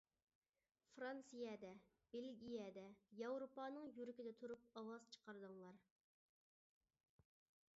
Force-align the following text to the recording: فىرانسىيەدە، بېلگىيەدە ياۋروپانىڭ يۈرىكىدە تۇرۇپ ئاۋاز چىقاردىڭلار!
فىرانسىيەدە، 0.93 1.67
بېلگىيەدە 2.13 2.85
ياۋروپانىڭ 3.19 3.91
يۈرىكىدە 3.99 4.33
تۇرۇپ 4.41 4.65
ئاۋاز 4.81 5.05
چىقاردىڭلار! 5.17 5.85